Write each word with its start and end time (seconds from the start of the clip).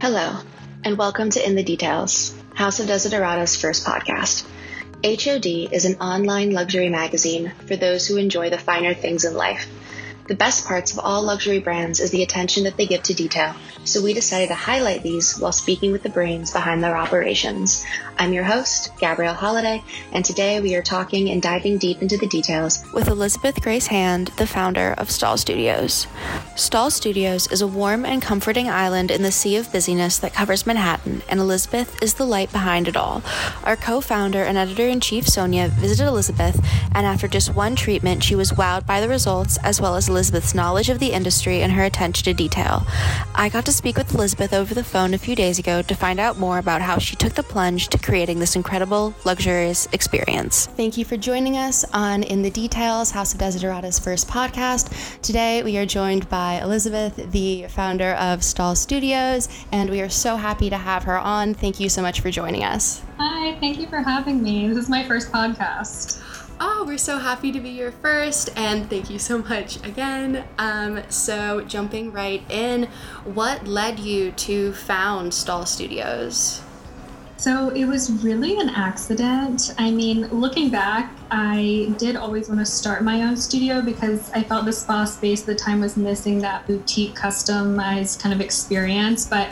Hello, 0.00 0.36
and 0.84 0.96
welcome 0.96 1.28
to 1.28 1.44
In 1.44 1.56
the 1.56 1.64
Details, 1.64 2.32
House 2.54 2.78
of 2.78 2.86
Desiderata's 2.86 3.56
first 3.56 3.84
podcast. 3.84 4.46
HOD 5.02 5.74
is 5.74 5.86
an 5.86 5.96
online 5.96 6.52
luxury 6.52 6.88
magazine 6.88 7.52
for 7.66 7.74
those 7.74 8.06
who 8.06 8.16
enjoy 8.16 8.48
the 8.48 8.58
finer 8.58 8.94
things 8.94 9.24
in 9.24 9.34
life. 9.34 9.66
The 10.28 10.34
best 10.34 10.66
parts 10.66 10.92
of 10.92 10.98
all 10.98 11.22
luxury 11.22 11.58
brands 11.58 12.00
is 12.00 12.10
the 12.10 12.22
attention 12.22 12.64
that 12.64 12.76
they 12.76 12.84
give 12.84 13.02
to 13.04 13.14
detail, 13.14 13.54
so 13.84 14.02
we 14.02 14.12
decided 14.12 14.48
to 14.48 14.54
highlight 14.54 15.02
these 15.02 15.38
while 15.38 15.52
speaking 15.52 15.90
with 15.90 16.02
the 16.02 16.10
brains 16.10 16.52
behind 16.52 16.84
their 16.84 16.98
operations. 16.98 17.82
I'm 18.18 18.34
your 18.34 18.44
host, 18.44 18.90
Gabrielle 18.98 19.32
Holiday, 19.32 19.82
and 20.12 20.22
today 20.22 20.60
we 20.60 20.74
are 20.74 20.82
talking 20.82 21.30
and 21.30 21.40
diving 21.40 21.78
deep 21.78 22.02
into 22.02 22.18
the 22.18 22.26
details 22.26 22.84
with 22.92 23.08
Elizabeth 23.08 23.62
Grace 23.62 23.86
Hand, 23.86 24.30
the 24.36 24.46
founder 24.46 24.94
of 24.98 25.10
Stalle 25.10 25.38
Studios. 25.38 26.06
Stalle 26.56 26.90
Studios 26.90 27.50
is 27.50 27.62
a 27.62 27.66
warm 27.66 28.04
and 28.04 28.20
comforting 28.20 28.68
island 28.68 29.10
in 29.10 29.22
the 29.22 29.32
sea 29.32 29.56
of 29.56 29.72
busyness 29.72 30.18
that 30.18 30.34
covers 30.34 30.66
Manhattan, 30.66 31.22
and 31.30 31.40
Elizabeth 31.40 32.02
is 32.02 32.14
the 32.14 32.26
light 32.26 32.52
behind 32.52 32.86
it 32.86 32.98
all. 32.98 33.22
Our 33.64 33.76
co 33.76 34.02
founder 34.02 34.42
and 34.42 34.58
editor 34.58 34.88
in 34.88 35.00
chief, 35.00 35.26
Sonia, 35.26 35.68
visited 35.68 36.06
Elizabeth, 36.06 36.60
and 36.94 37.06
after 37.06 37.28
just 37.28 37.54
one 37.54 37.74
treatment, 37.76 38.22
she 38.22 38.34
was 38.34 38.52
wowed 38.52 38.84
by 38.84 39.00
the 39.00 39.08
results 39.08 39.56
as 39.62 39.80
well 39.80 39.96
as 39.96 40.10
Elizabeth's 40.18 40.52
knowledge 40.52 40.88
of 40.88 40.98
the 40.98 41.12
industry 41.12 41.62
and 41.62 41.70
her 41.70 41.84
attention 41.84 42.24
to 42.24 42.34
detail. 42.34 42.82
I 43.36 43.48
got 43.48 43.64
to 43.66 43.72
speak 43.72 43.96
with 43.96 44.12
Elizabeth 44.12 44.52
over 44.52 44.74
the 44.74 44.82
phone 44.82 45.14
a 45.14 45.18
few 45.18 45.36
days 45.36 45.60
ago 45.60 45.80
to 45.80 45.94
find 45.94 46.18
out 46.18 46.40
more 46.40 46.58
about 46.58 46.82
how 46.82 46.98
she 46.98 47.14
took 47.14 47.34
the 47.34 47.44
plunge 47.44 47.86
to 47.90 47.98
creating 47.98 48.40
this 48.40 48.56
incredible, 48.56 49.14
luxurious 49.24 49.86
experience. 49.92 50.66
Thank 50.66 50.96
you 50.96 51.04
for 51.04 51.16
joining 51.16 51.56
us 51.56 51.84
on 51.92 52.24
In 52.24 52.42
the 52.42 52.50
Details, 52.50 53.12
House 53.12 53.32
of 53.32 53.38
Desiderata's 53.38 54.00
first 54.00 54.26
podcast. 54.26 55.20
Today, 55.22 55.62
we 55.62 55.78
are 55.78 55.86
joined 55.86 56.28
by 56.28 56.54
Elizabeth, 56.62 57.30
the 57.30 57.66
founder 57.68 58.14
of 58.14 58.42
Stalle 58.42 58.74
Studios, 58.74 59.48
and 59.70 59.88
we 59.88 60.00
are 60.00 60.08
so 60.08 60.34
happy 60.34 60.68
to 60.68 60.76
have 60.76 61.04
her 61.04 61.16
on. 61.16 61.54
Thank 61.54 61.78
you 61.78 61.88
so 61.88 62.02
much 62.02 62.22
for 62.22 62.32
joining 62.32 62.64
us. 62.64 63.02
Hi, 63.18 63.56
thank 63.60 63.78
you 63.78 63.86
for 63.86 64.02
having 64.02 64.42
me. 64.42 64.66
This 64.66 64.78
is 64.78 64.88
my 64.88 65.06
first 65.06 65.30
podcast. 65.30 66.20
Oh, 66.60 66.84
we're 66.84 66.98
so 66.98 67.18
happy 67.18 67.52
to 67.52 67.60
be 67.60 67.70
your 67.70 67.92
first, 67.92 68.50
and 68.56 68.90
thank 68.90 69.10
you 69.10 69.18
so 69.20 69.38
much 69.38 69.76
again. 69.86 70.44
Um, 70.58 71.02
so, 71.08 71.60
jumping 71.60 72.10
right 72.10 72.42
in, 72.50 72.88
what 73.24 73.68
led 73.68 74.00
you 74.00 74.32
to 74.32 74.72
found 74.72 75.32
Stalle 75.32 75.66
Studios? 75.66 76.62
So 77.38 77.68
it 77.68 77.84
was 77.84 78.10
really 78.24 78.58
an 78.58 78.68
accident. 78.68 79.72
I 79.78 79.92
mean, 79.92 80.26
looking 80.26 80.70
back, 80.70 81.12
I 81.30 81.94
did 81.96 82.16
always 82.16 82.48
want 82.48 82.58
to 82.58 82.66
start 82.66 83.04
my 83.04 83.22
own 83.22 83.36
studio 83.36 83.80
because 83.80 84.28
I 84.32 84.42
felt 84.42 84.64
the 84.64 84.72
spa 84.72 85.04
space 85.04 85.42
at 85.42 85.46
the 85.46 85.54
time 85.54 85.80
was 85.80 85.96
missing 85.96 86.40
that 86.40 86.66
boutique 86.66 87.14
customized 87.14 88.20
kind 88.20 88.34
of 88.34 88.40
experience. 88.40 89.24
But 89.24 89.50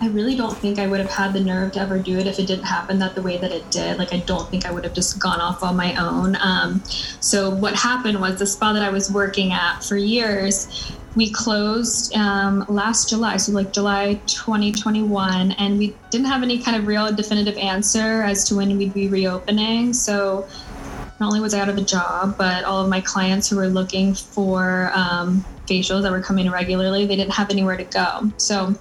I 0.00 0.08
really 0.08 0.34
don't 0.34 0.56
think 0.58 0.80
I 0.80 0.88
would 0.88 0.98
have 0.98 1.10
had 1.10 1.32
the 1.32 1.38
nerve 1.38 1.70
to 1.72 1.80
ever 1.80 2.00
do 2.00 2.18
it 2.18 2.26
if 2.26 2.40
it 2.40 2.48
didn't 2.48 2.64
happen 2.64 2.98
that 2.98 3.14
the 3.14 3.22
way 3.22 3.36
that 3.36 3.52
it 3.52 3.70
did. 3.70 3.98
Like, 3.98 4.12
I 4.12 4.18
don't 4.18 4.48
think 4.50 4.66
I 4.66 4.72
would 4.72 4.82
have 4.82 4.94
just 4.94 5.20
gone 5.20 5.40
off 5.40 5.62
on 5.62 5.76
my 5.76 5.94
own. 5.94 6.36
Um, 6.40 6.82
so, 7.20 7.50
what 7.50 7.76
happened 7.76 8.20
was 8.20 8.40
the 8.40 8.46
spa 8.46 8.72
that 8.72 8.82
I 8.82 8.90
was 8.90 9.12
working 9.12 9.52
at 9.52 9.84
for 9.84 9.96
years 9.96 10.92
we 11.16 11.30
closed 11.30 12.14
um, 12.14 12.64
last 12.68 13.08
July, 13.08 13.36
so 13.38 13.52
like 13.52 13.72
July 13.72 14.14
2021, 14.26 15.52
and 15.52 15.78
we 15.78 15.94
didn't 16.10 16.26
have 16.26 16.42
any 16.42 16.62
kind 16.62 16.76
of 16.76 16.86
real 16.86 17.12
definitive 17.12 17.56
answer 17.56 18.22
as 18.22 18.44
to 18.44 18.56
when 18.56 18.76
we'd 18.76 18.94
be 18.94 19.08
reopening. 19.08 19.92
So 19.92 20.46
not 21.20 21.26
only 21.26 21.40
was 21.40 21.54
I 21.54 21.60
out 21.60 21.68
of 21.68 21.76
a 21.78 21.82
job, 21.82 22.36
but 22.38 22.64
all 22.64 22.82
of 22.82 22.88
my 22.88 23.00
clients 23.00 23.48
who 23.48 23.56
were 23.56 23.68
looking 23.68 24.14
for 24.14 24.92
um, 24.94 25.44
facials 25.66 26.02
that 26.02 26.12
were 26.12 26.22
coming 26.22 26.50
regularly, 26.50 27.06
they 27.06 27.16
didn't 27.16 27.32
have 27.32 27.50
anywhere 27.50 27.76
to 27.76 27.84
go. 27.84 28.30
So 28.36 28.74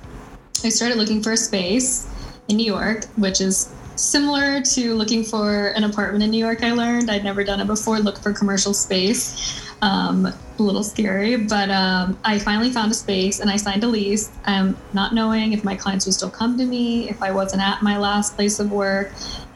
I 0.63 0.69
started 0.69 0.97
looking 0.97 1.23
for 1.23 1.31
a 1.31 1.37
space 1.37 2.07
in 2.47 2.57
New 2.57 2.65
York, 2.65 3.05
which 3.15 3.41
is 3.41 3.73
similar 3.95 4.61
to 4.61 4.93
looking 4.93 5.23
for 5.23 5.69
an 5.69 5.83
apartment 5.83 6.23
in 6.23 6.29
New 6.29 6.37
York. 6.37 6.63
I 6.63 6.71
learned 6.71 7.09
I'd 7.09 7.23
never 7.23 7.43
done 7.43 7.59
it 7.59 7.67
before. 7.67 7.99
Look 7.99 8.19
for 8.19 8.31
commercial 8.33 8.73
space. 8.73 9.63
Um, 9.81 10.33
a 10.59 10.63
little 10.63 10.83
scary, 10.83 11.35
but 11.35 11.69
um, 11.69 12.17
I 12.23 12.39
finally 12.39 12.71
found 12.71 12.91
a 12.91 12.95
space 12.95 13.39
and 13.39 13.49
I 13.49 13.57
signed 13.57 13.83
a 13.83 13.87
lease. 13.87 14.31
i 14.45 14.57
um, 14.57 14.77
not 14.93 15.13
knowing 15.13 15.53
if 15.53 15.63
my 15.63 15.75
clients 15.75 16.05
would 16.05 16.15
still 16.15 16.29
come 16.29 16.57
to 16.57 16.65
me, 16.65 17.09
if 17.09 17.21
I 17.21 17.31
wasn't 17.31 17.61
at 17.61 17.81
my 17.81 17.97
last 17.97 18.35
place 18.35 18.59
of 18.59 18.71
work. 18.71 19.11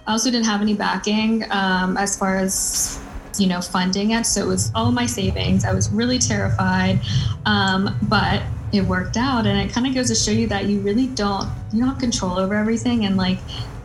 I 0.08 0.14
also 0.14 0.32
didn't 0.32 0.46
have 0.46 0.62
any 0.62 0.74
backing 0.74 1.44
um, 1.52 1.98
as 1.98 2.18
far 2.18 2.38
as 2.38 3.00
you 3.38 3.48
know 3.48 3.62
funding 3.62 4.12
it, 4.12 4.26
so 4.26 4.42
it 4.42 4.48
was 4.48 4.72
all 4.76 4.92
my 4.92 5.06
savings. 5.06 5.64
I 5.64 5.74
was 5.74 5.92
really 5.92 6.20
terrified, 6.20 7.00
um, 7.46 7.98
but 8.10 8.42
it 8.74 8.82
worked 8.82 9.16
out, 9.16 9.46
and 9.46 9.58
it 9.58 9.74
kind 9.74 9.88
of 9.88 9.94
goes 9.94 10.08
to 10.10 10.16
show 10.16 10.32
you 10.32 10.48
that 10.48 10.66
you 10.66 10.80
really 10.82 11.08
don't 11.08 11.48
you 11.72 11.80
don't 11.80 11.90
have 11.90 12.00
control 12.00 12.40
over 12.40 12.56
everything, 12.56 13.06
and 13.06 13.16
like 13.16 13.38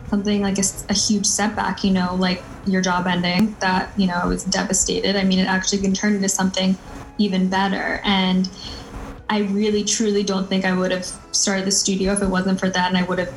something 0.09 0.41
like 0.41 0.57
a, 0.57 0.63
a, 0.89 0.93
huge 0.93 1.25
setback, 1.25 1.83
you 1.83 1.91
know, 1.91 2.15
like 2.15 2.41
your 2.65 2.81
job 2.81 3.07
ending, 3.07 3.55
that, 3.59 3.91
you 3.97 4.07
know, 4.07 4.13
I 4.13 4.25
was 4.25 4.43
devastated. 4.45 5.15
I 5.15 5.23
mean, 5.23 5.39
it 5.39 5.47
actually 5.47 5.79
can 5.79 5.93
turn 5.93 6.15
into 6.15 6.29
something 6.29 6.77
even 7.17 7.49
better. 7.49 8.01
And 8.03 8.49
I 9.29 9.39
really, 9.39 9.83
truly 9.83 10.23
don't 10.23 10.47
think 10.47 10.65
I 10.65 10.73
would 10.73 10.91
have 10.91 11.05
started 11.31 11.65
the 11.65 11.71
studio 11.71 12.13
if 12.13 12.21
it 12.21 12.27
wasn't 12.27 12.59
for 12.59 12.69
that. 12.69 12.87
And 12.87 12.97
I 12.97 13.03
would 13.03 13.19
have, 13.19 13.33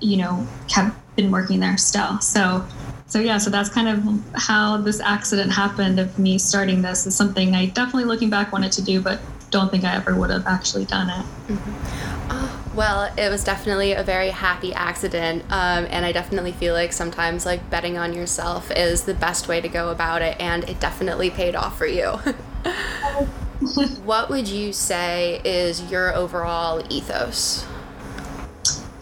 you 0.00 0.16
know, 0.16 0.46
kept 0.68 0.96
been 1.16 1.30
working 1.30 1.60
there 1.60 1.76
still. 1.76 2.20
So, 2.20 2.66
so 3.06 3.20
yeah, 3.20 3.38
so 3.38 3.50
that's 3.50 3.68
kind 3.68 3.88
of 3.88 4.22
how 4.34 4.78
this 4.78 5.00
accident 5.00 5.52
happened 5.52 6.00
of 6.00 6.18
me 6.18 6.38
starting 6.38 6.82
this 6.82 7.06
is 7.06 7.14
something 7.14 7.54
I 7.54 7.66
definitely 7.66 8.04
looking 8.04 8.30
back 8.30 8.52
wanted 8.52 8.72
to 8.72 8.82
do, 8.82 9.00
but 9.00 9.20
don't 9.50 9.70
think 9.70 9.84
I 9.84 9.94
ever 9.94 10.18
would 10.18 10.30
have 10.30 10.46
actually 10.46 10.84
done 10.84 11.08
it. 11.08 11.24
Mm-hmm. 11.52 12.30
Oh, 12.30 12.72
well, 12.74 13.12
it 13.16 13.30
was 13.30 13.44
definitely 13.44 13.92
a 13.92 14.02
very 14.02 14.30
happy 14.30 14.74
accident, 14.74 15.44
um, 15.44 15.86
and 15.90 16.04
I 16.04 16.10
definitely 16.10 16.52
feel 16.52 16.74
like 16.74 16.92
sometimes 16.92 17.46
like 17.46 17.70
betting 17.70 17.96
on 17.96 18.14
yourself 18.14 18.72
is 18.72 19.04
the 19.04 19.14
best 19.14 19.46
way 19.46 19.60
to 19.60 19.68
go 19.68 19.90
about 19.90 20.22
it, 20.22 20.36
and 20.40 20.64
it 20.64 20.80
definitely 20.80 21.30
paid 21.30 21.54
off 21.54 21.78
for 21.78 21.86
you. 21.86 22.18
what 24.04 24.30
would 24.30 24.48
you 24.48 24.72
say 24.72 25.40
is 25.44 25.90
your 25.90 26.14
overall 26.14 26.84
ethos? 26.90 27.66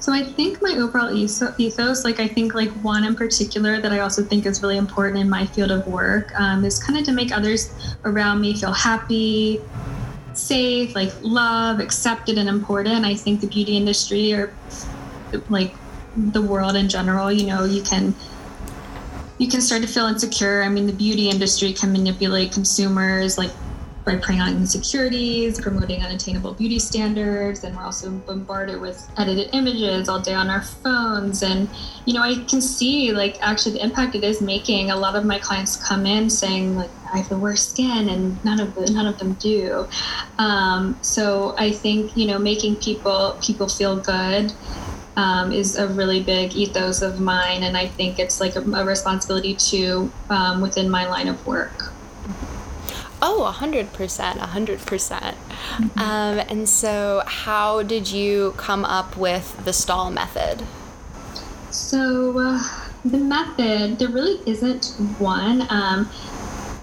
So 0.02 0.12
I 0.12 0.24
think 0.24 0.60
my 0.60 0.74
overall 0.78 1.14
ethos, 1.14 2.04
like 2.04 2.18
I 2.18 2.26
think 2.26 2.54
like 2.54 2.70
one 2.82 3.04
in 3.04 3.14
particular 3.14 3.80
that 3.80 3.92
I 3.92 4.00
also 4.00 4.24
think 4.24 4.46
is 4.46 4.60
really 4.60 4.76
important 4.76 5.20
in 5.20 5.30
my 5.30 5.46
field 5.46 5.70
of 5.70 5.86
work, 5.86 6.32
um, 6.40 6.64
is 6.64 6.82
kind 6.82 6.98
of 6.98 7.04
to 7.04 7.12
make 7.12 7.30
others 7.30 7.72
around 8.04 8.40
me 8.40 8.52
feel 8.54 8.72
happy, 8.72 9.60
safe, 10.32 10.96
like 10.96 11.12
love, 11.22 11.78
accepted, 11.78 12.36
and 12.36 12.48
important. 12.48 13.04
I 13.04 13.14
think 13.14 13.40
the 13.40 13.46
beauty 13.46 13.76
industry 13.76 14.32
or 14.32 14.52
like 15.48 15.72
the 16.16 16.42
world 16.42 16.74
in 16.74 16.88
general, 16.88 17.30
you 17.30 17.46
know, 17.46 17.64
you 17.64 17.82
can 17.82 18.12
you 19.38 19.48
can 19.48 19.60
start 19.60 19.82
to 19.82 19.88
feel 19.88 20.06
insecure. 20.06 20.64
I 20.64 20.68
mean, 20.68 20.88
the 20.88 20.92
beauty 20.92 21.30
industry 21.30 21.72
can 21.72 21.92
manipulate 21.92 22.52
consumers 22.52 23.38
like 23.38 23.50
by 24.04 24.16
preying 24.16 24.40
on 24.40 24.56
insecurities, 24.56 25.60
promoting 25.60 26.02
unattainable 26.02 26.54
beauty 26.54 26.78
standards, 26.78 27.62
and 27.64 27.76
we're 27.76 27.84
also 27.84 28.10
bombarded 28.10 28.80
with 28.80 29.08
edited 29.16 29.50
images 29.52 30.08
all 30.08 30.20
day 30.20 30.34
on 30.34 30.50
our 30.50 30.62
phones. 30.62 31.42
And 31.42 31.68
you 32.04 32.14
know, 32.14 32.22
I 32.22 32.34
can 32.48 32.60
see 32.60 33.12
like 33.12 33.40
actually 33.40 33.74
the 33.74 33.84
impact 33.84 34.14
it 34.14 34.24
is 34.24 34.40
making. 34.40 34.90
A 34.90 34.96
lot 34.96 35.14
of 35.14 35.24
my 35.24 35.38
clients 35.38 35.76
come 35.76 36.06
in 36.06 36.28
saying 36.28 36.76
like 36.76 36.90
I 37.12 37.18
have 37.18 37.28
the 37.28 37.38
worst 37.38 37.70
skin, 37.70 38.08
and 38.08 38.42
none 38.44 38.60
of 38.60 38.74
the, 38.74 38.90
none 38.90 39.06
of 39.06 39.18
them 39.18 39.34
do. 39.34 39.86
Um, 40.38 40.98
so 41.02 41.54
I 41.58 41.70
think 41.70 42.16
you 42.16 42.26
know 42.26 42.38
making 42.38 42.76
people 42.76 43.38
people 43.42 43.68
feel 43.68 43.96
good. 43.96 44.52
Um, 45.14 45.52
is 45.52 45.76
a 45.76 45.88
really 45.88 46.22
big 46.22 46.54
ethos 46.54 47.02
of 47.02 47.20
mine, 47.20 47.64
and 47.64 47.76
I 47.76 47.86
think 47.86 48.18
it's 48.18 48.40
like 48.40 48.56
a, 48.56 48.60
a 48.60 48.82
responsibility 48.82 49.54
too 49.54 50.10
um, 50.30 50.62
within 50.62 50.88
my 50.88 51.06
line 51.06 51.28
of 51.28 51.46
work. 51.46 51.92
Oh, 53.24 53.54
100%, 53.56 53.88
100%. 53.88 54.84
percent 54.84 55.36
Um, 55.96 56.38
and 56.50 56.68
so, 56.68 57.22
how 57.24 57.84
did 57.84 58.10
you 58.10 58.52
come 58.56 58.84
up 58.84 59.16
with 59.16 59.64
the 59.64 59.72
Stalle 59.72 60.10
method? 60.10 60.64
So, 61.70 62.36
uh, 62.36 62.60
the 63.04 63.18
method, 63.18 64.00
there 64.00 64.08
really 64.08 64.40
isn't 64.44 64.86
one. 65.20 65.66
Um, 65.70 66.10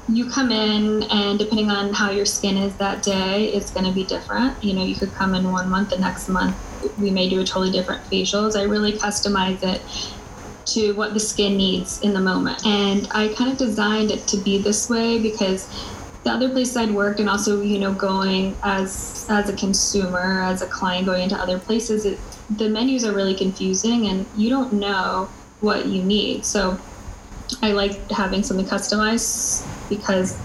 you 0.08 0.30
come 0.30 0.52
in, 0.52 1.04
and 1.04 1.38
depending 1.38 1.70
on 1.70 1.94
how 1.94 2.10
your 2.10 2.26
skin 2.26 2.56
is 2.56 2.74
that 2.78 3.04
day, 3.04 3.50
it's 3.54 3.70
going 3.70 3.86
to 3.86 3.92
be 3.92 4.06
different. 4.06 4.64
You 4.64 4.74
know, 4.74 4.84
you 4.84 4.96
could 4.96 5.14
come 5.14 5.36
in 5.36 5.52
one 5.52 5.70
month, 5.70 5.90
the 5.90 6.00
next 6.00 6.30
month, 6.30 6.56
we 6.98 7.12
may 7.12 7.30
do 7.30 7.42
a 7.42 7.44
totally 7.44 7.72
different 7.72 8.02
facials. 8.06 8.58
I 8.58 8.64
really 8.64 8.94
customize 8.94 9.62
it 9.62 9.82
to 10.74 10.94
what 10.94 11.14
the 11.14 11.20
skin 11.20 11.58
needs 11.58 12.02
in 12.02 12.14
the 12.14 12.20
moment. 12.20 12.66
And 12.66 13.08
I 13.12 13.34
kind 13.34 13.52
of 13.52 13.58
designed 13.58 14.12
it 14.12 14.26
to 14.28 14.38
be 14.38 14.58
this 14.58 14.90
way 14.90 15.20
because 15.20 15.68
the 16.24 16.32
other 16.32 16.50
places 16.50 16.76
I'd 16.76 16.92
worked 16.92 17.20
and 17.20 17.30
also, 17.30 17.62
you 17.62 17.80
know, 17.80 17.94
going 17.94 18.56
as 18.64 19.26
as 19.30 19.50
a 19.50 19.56
consumer, 19.56 20.42
as 20.42 20.62
a 20.62 20.68
client 20.68 21.06
going 21.06 21.24
into 21.24 21.36
other 21.36 21.60
places, 21.60 22.06
it, 22.06 22.20
the 22.58 22.70
menus 22.70 23.06
are 23.06 23.14
really 23.14 23.36
confusing 23.36 24.08
and 24.08 24.26
you 24.36 24.50
don't 24.50 24.74
know 24.74 25.30
what 25.62 25.86
you 25.86 26.04
need. 26.04 26.46
So 26.46 26.78
I 27.62 27.72
like 27.72 28.10
having 28.12 28.44
something 28.44 28.66
customized 28.66 29.66
because 29.90 30.38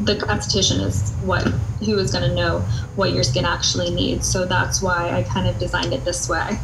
the 0.00 0.14
esthetician 0.14 0.80
is 0.80 1.10
what 1.24 1.42
who 1.84 1.98
is 1.98 2.12
going 2.12 2.28
to 2.28 2.34
know 2.34 2.60
what 2.94 3.12
your 3.12 3.22
skin 3.22 3.44
actually 3.44 3.90
needs. 3.90 4.30
So 4.30 4.44
that's 4.44 4.80
why 4.80 5.10
I 5.10 5.22
kind 5.24 5.48
of 5.48 5.58
designed 5.58 5.92
it 5.92 6.04
this 6.04 6.28
way. 6.28 6.58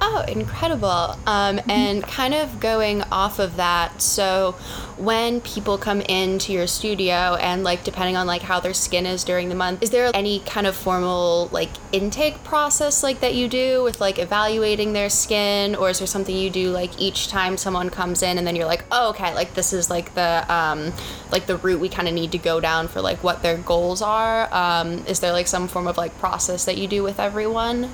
Oh, 0.00 0.24
incredible. 0.28 1.18
Um, 1.26 1.60
and 1.68 2.04
kind 2.04 2.32
of 2.32 2.60
going 2.60 3.02
off 3.10 3.38
of 3.40 3.56
that, 3.56 4.00
so 4.00 4.52
when 4.96 5.40
people 5.40 5.76
come 5.78 6.00
into 6.02 6.52
your 6.52 6.66
studio 6.66 7.36
and 7.40 7.64
like 7.64 7.84
depending 7.84 8.16
on 8.16 8.26
like 8.26 8.42
how 8.42 8.60
their 8.60 8.74
skin 8.74 9.06
is 9.06 9.24
during 9.24 9.48
the 9.48 9.54
month, 9.54 9.82
is 9.82 9.90
there 9.90 10.10
any 10.14 10.40
kind 10.40 10.66
of 10.66 10.76
formal 10.76 11.48
like 11.52 11.70
intake 11.92 12.42
process 12.44 13.02
like 13.02 13.20
that 13.20 13.34
you 13.34 13.48
do 13.48 13.82
with 13.82 14.00
like 14.00 14.18
evaluating 14.18 14.92
their 14.92 15.08
skin 15.08 15.74
or 15.74 15.90
is 15.90 15.98
there 15.98 16.06
something 16.06 16.34
you 16.36 16.50
do 16.50 16.70
like 16.70 17.00
each 17.00 17.28
time 17.28 17.56
someone 17.56 17.90
comes 17.90 18.22
in 18.22 18.38
and 18.38 18.46
then 18.46 18.54
you're 18.54 18.66
like, 18.66 18.84
"Oh, 18.92 19.10
okay, 19.10 19.34
like 19.34 19.54
this 19.54 19.72
is 19.72 19.90
like 19.90 20.14
the 20.14 20.44
um 20.52 20.92
like 21.32 21.46
the 21.46 21.56
route 21.56 21.80
we 21.80 21.88
kind 21.88 22.06
of 22.06 22.14
need 22.14 22.32
to 22.32 22.38
go 22.38 22.60
down 22.60 22.86
for 22.88 23.00
like 23.00 23.22
what 23.24 23.42
their 23.42 23.56
goals 23.56 24.00
are?" 24.00 24.48
Um, 24.52 25.04
is 25.06 25.20
there 25.20 25.32
like 25.32 25.48
some 25.48 25.66
form 25.68 25.88
of 25.88 25.96
like 25.96 26.16
process 26.18 26.64
that 26.66 26.78
you 26.78 26.86
do 26.86 27.02
with 27.02 27.18
everyone? 27.18 27.90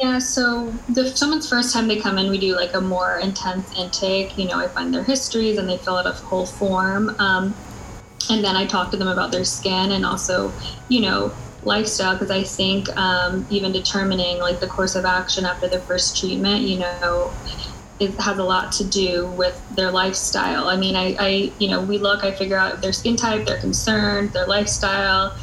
Yeah, 0.00 0.18
so 0.18 0.72
the 0.88 1.14
someone's 1.14 1.46
first 1.46 1.74
time 1.74 1.86
they 1.86 2.00
come 2.00 2.16
in, 2.16 2.30
we 2.30 2.38
do 2.38 2.56
like 2.56 2.72
a 2.72 2.80
more 2.80 3.18
intense 3.18 3.70
intake. 3.76 4.38
You 4.38 4.48
know, 4.48 4.58
I 4.58 4.66
find 4.66 4.94
their 4.94 5.04
histories 5.04 5.58
and 5.58 5.68
they 5.68 5.76
fill 5.76 5.96
out 5.96 6.06
a 6.06 6.12
whole 6.12 6.46
form. 6.46 7.14
Um, 7.18 7.54
and 8.30 8.42
then 8.42 8.56
I 8.56 8.64
talk 8.66 8.90
to 8.92 8.96
them 8.96 9.08
about 9.08 9.30
their 9.30 9.44
skin 9.44 9.92
and 9.92 10.06
also, 10.06 10.52
you 10.88 11.02
know, 11.02 11.32
lifestyle 11.64 12.14
because 12.14 12.30
I 12.30 12.42
think 12.44 12.88
um, 12.96 13.46
even 13.50 13.72
determining 13.72 14.38
like 14.38 14.58
the 14.58 14.68
course 14.68 14.94
of 14.94 15.04
action 15.04 15.44
after 15.44 15.68
the 15.68 15.80
first 15.80 16.16
treatment, 16.18 16.62
you 16.62 16.78
know, 16.78 17.30
it 17.98 18.18
has 18.20 18.38
a 18.38 18.44
lot 18.44 18.72
to 18.72 18.84
do 18.84 19.26
with 19.32 19.62
their 19.76 19.90
lifestyle. 19.90 20.68
I 20.68 20.76
mean, 20.76 20.96
I, 20.96 21.14
I 21.18 21.52
you 21.58 21.68
know, 21.68 21.82
we 21.82 21.98
look, 21.98 22.24
I 22.24 22.32
figure 22.32 22.56
out 22.56 22.80
their 22.80 22.94
skin 22.94 23.16
type, 23.16 23.46
their 23.46 23.60
concerns, 23.60 24.32
their 24.32 24.46
lifestyle 24.46 25.36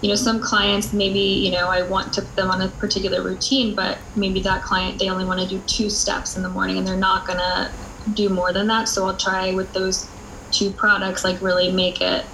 you 0.00 0.08
know 0.08 0.14
some 0.14 0.40
clients 0.40 0.92
maybe 0.92 1.18
you 1.18 1.50
know 1.50 1.68
i 1.68 1.82
want 1.82 2.12
to 2.12 2.20
put 2.20 2.36
them 2.36 2.50
on 2.50 2.60
a 2.60 2.68
particular 2.68 3.22
routine 3.22 3.74
but 3.74 3.96
maybe 4.16 4.40
that 4.40 4.62
client 4.62 4.98
they 4.98 5.08
only 5.08 5.24
want 5.24 5.40
to 5.40 5.48
do 5.48 5.58
two 5.66 5.88
steps 5.88 6.36
in 6.36 6.42
the 6.42 6.48
morning 6.48 6.76
and 6.76 6.86
they're 6.86 6.96
not 6.96 7.26
going 7.26 7.38
to 7.38 7.70
do 8.12 8.28
more 8.28 8.52
than 8.52 8.66
that. 8.66 8.88
So 8.88 9.06
i'll 9.06 9.16
try 9.16 9.52
with 9.54 9.72
those 9.72 10.08
two 10.50 10.70
products 10.70 11.24
like 11.24 11.40
really 11.40 11.72
make 11.72 12.00
it 12.00 12.24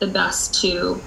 the 0.00 0.06
best 0.06 0.60
two 0.60 1.00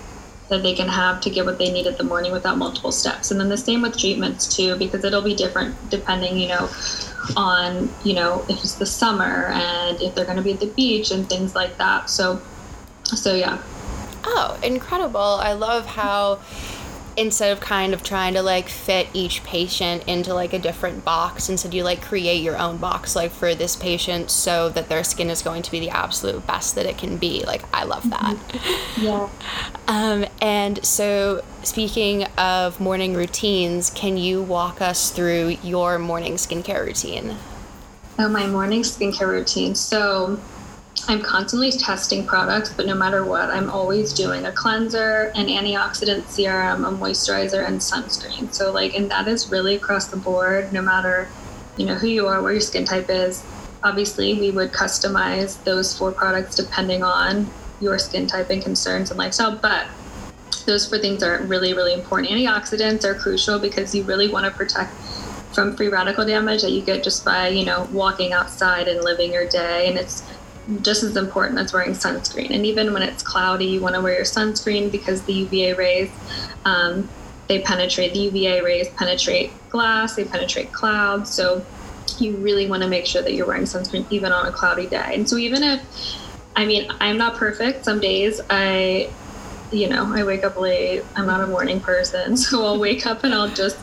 that 0.49 0.63
they 0.63 0.73
can 0.73 0.87
have 0.87 1.21
to 1.21 1.29
get 1.29 1.45
what 1.45 1.57
they 1.57 1.71
need 1.71 1.87
at 1.87 1.97
the 1.97 2.03
morning 2.03 2.31
without 2.33 2.57
multiple 2.57 2.91
steps. 2.91 3.31
And 3.31 3.39
then 3.39 3.47
the 3.47 3.57
same 3.57 3.81
with 3.81 3.97
treatments 3.97 4.53
too 4.53 4.75
because 4.75 5.03
it'll 5.05 5.21
be 5.21 5.35
different 5.35 5.75
depending 5.89 6.37
you 6.37 6.49
know 6.49 6.69
on 7.35 7.89
you 8.03 8.13
know 8.13 8.45
if 8.49 8.59
it's 8.59 8.75
the 8.75 8.85
summer 8.85 9.47
and 9.47 10.01
if 10.01 10.13
they're 10.13 10.25
going 10.25 10.37
to 10.37 10.43
be 10.43 10.53
at 10.53 10.59
the 10.59 10.67
beach 10.67 11.11
and 11.11 11.27
things 11.27 11.55
like 11.55 11.77
that. 11.77 12.09
So 12.09 12.41
so 13.03 13.33
yeah 13.35 13.61
Oh, 14.23 14.59
incredible. 14.63 15.19
I 15.19 15.53
love 15.53 15.85
how 15.85 16.39
instead 17.17 17.51
of 17.51 17.59
kind 17.59 17.93
of 17.93 18.03
trying 18.03 18.33
to 18.33 18.41
like 18.41 18.69
fit 18.69 19.07
each 19.13 19.43
patient 19.43 20.03
into 20.07 20.33
like 20.33 20.53
a 20.53 20.59
different 20.59 21.03
box 21.03 21.49
instead 21.49 21.73
you 21.73 21.83
like 21.83 22.01
create 22.01 22.41
your 22.41 22.57
own 22.57 22.77
box 22.77 23.15
like 23.15 23.31
for 23.31 23.53
this 23.53 23.75
patient 23.75 24.31
so 24.31 24.69
that 24.69 24.87
their 24.87 25.03
skin 25.03 25.29
is 25.29 25.41
going 25.41 25.61
to 25.61 25.69
be 25.71 25.79
the 25.79 25.89
absolute 25.89 26.45
best 26.47 26.75
that 26.75 26.85
it 26.85 26.97
can 26.97 27.17
be. 27.17 27.43
Like 27.43 27.63
i 27.73 27.83
love 27.83 28.09
that. 28.09 28.37
Yeah. 28.97 29.29
Um, 29.87 30.25
and 30.41 30.83
so 30.85 31.43
speaking 31.63 32.23
of 32.37 32.79
morning 32.79 33.13
routines 33.13 33.89
can 33.89 34.15
you 34.17 34.41
walk 34.41 34.81
us 34.81 35.11
through 35.11 35.57
your 35.63 35.99
morning 35.99 36.33
skincare 36.35 36.85
routine? 36.85 37.35
Oh 38.19 38.29
my 38.29 38.47
morning 38.47 38.83
skincare 38.83 39.27
routine 39.27 39.75
so 39.75 40.39
I'm 41.07 41.21
constantly 41.21 41.71
testing 41.71 42.25
products, 42.25 42.71
but 42.73 42.85
no 42.85 42.95
matter 42.95 43.25
what, 43.25 43.49
I'm 43.49 43.69
always 43.69 44.13
doing 44.13 44.45
a 44.45 44.51
cleanser, 44.51 45.31
an 45.35 45.47
antioxidant 45.47 46.27
serum, 46.27 46.85
a 46.85 46.91
moisturizer, 46.91 47.65
and 47.67 47.79
sunscreen. 47.79 48.53
So, 48.53 48.71
like, 48.71 48.93
and 48.93 49.09
that 49.09 49.27
is 49.27 49.51
really 49.51 49.75
across 49.75 50.07
the 50.07 50.17
board, 50.17 50.71
no 50.71 50.81
matter, 50.81 51.27
you 51.75 51.85
know, 51.85 51.95
who 51.95 52.07
you 52.07 52.27
are, 52.27 52.41
where 52.41 52.51
your 52.51 52.61
skin 52.61 52.85
type 52.85 53.09
is. 53.09 53.43
Obviously, 53.83 54.35
we 54.35 54.51
would 54.51 54.71
customize 54.71 55.61
those 55.63 55.97
four 55.97 56.11
products 56.11 56.55
depending 56.55 57.03
on 57.03 57.49
your 57.79 57.97
skin 57.97 58.27
type 58.27 58.49
and 58.51 58.61
concerns 58.61 59.09
and 59.09 59.17
lifestyle, 59.17 59.55
but 59.55 59.87
those 60.65 60.87
four 60.87 60.99
things 60.99 61.23
are 61.23 61.41
really, 61.43 61.73
really 61.73 61.93
important. 61.93 62.29
Antioxidants 62.29 63.03
are 63.03 63.15
crucial 63.15 63.57
because 63.57 63.95
you 63.95 64.03
really 64.03 64.29
want 64.29 64.45
to 64.45 64.51
protect 64.51 64.93
from 65.53 65.75
free 65.75 65.89
radical 65.89 66.25
damage 66.25 66.61
that 66.61 66.71
you 66.71 66.81
get 66.81 67.03
just 67.03 67.25
by, 67.25 67.49
you 67.49 67.65
know, 67.65 67.87
walking 67.91 68.31
outside 68.31 68.87
and 68.87 69.03
living 69.03 69.33
your 69.33 69.47
day. 69.47 69.89
And 69.89 69.97
it's 69.97 70.23
just 70.81 71.03
as 71.03 71.17
important 71.17 71.59
as 71.59 71.73
wearing 71.73 71.91
sunscreen. 71.91 72.51
And 72.51 72.65
even 72.65 72.93
when 72.93 73.01
it's 73.01 73.23
cloudy, 73.23 73.65
you 73.65 73.81
want 73.81 73.95
to 73.95 74.01
wear 74.01 74.15
your 74.15 74.23
sunscreen 74.23 74.91
because 74.91 75.21
the 75.23 75.33
UVA 75.33 75.73
rays, 75.73 76.09
um, 76.65 77.09
they 77.47 77.61
penetrate, 77.61 78.13
the 78.13 78.19
UVA 78.19 78.61
rays 78.61 78.87
penetrate 78.89 79.51
glass, 79.69 80.15
they 80.15 80.23
penetrate 80.23 80.71
clouds. 80.71 81.29
So 81.31 81.65
you 82.19 82.35
really 82.37 82.67
want 82.67 82.83
to 82.83 82.89
make 82.89 83.05
sure 83.05 83.21
that 83.21 83.33
you're 83.33 83.47
wearing 83.47 83.63
sunscreen 83.63 84.05
even 84.11 84.31
on 84.31 84.45
a 84.47 84.51
cloudy 84.51 84.87
day. 84.87 85.11
And 85.13 85.27
so 85.27 85.37
even 85.37 85.63
if, 85.63 85.81
I 86.55 86.65
mean, 86.65 86.91
I'm 86.99 87.17
not 87.17 87.35
perfect. 87.35 87.85
Some 87.85 87.99
days 87.99 88.39
I, 88.49 89.09
you 89.71 89.89
know, 89.89 90.13
I 90.13 90.23
wake 90.23 90.43
up 90.43 90.57
late. 90.57 91.03
I'm 91.15 91.25
not 91.25 91.41
a 91.41 91.47
morning 91.47 91.79
person. 91.79 92.37
So 92.37 92.65
I'll 92.65 92.79
wake 92.79 93.05
up 93.05 93.23
and 93.23 93.33
I'll 93.33 93.49
just, 93.49 93.77